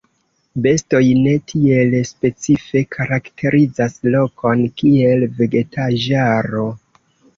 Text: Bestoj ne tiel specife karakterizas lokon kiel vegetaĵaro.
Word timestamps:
Bestoj 0.65 1.01
ne 1.25 1.33
tiel 1.51 1.93
specife 2.11 2.83
karakterizas 2.95 3.99
lokon 4.17 4.65
kiel 4.81 5.27
vegetaĵaro. 5.43 6.65